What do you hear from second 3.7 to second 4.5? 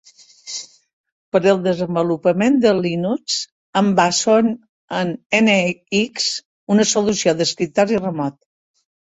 em baso